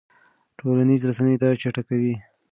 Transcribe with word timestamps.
ټولنیزې 0.57 1.05
رسنۍ 1.09 1.35
دا 1.41 1.49
چټکوي. 1.61 2.13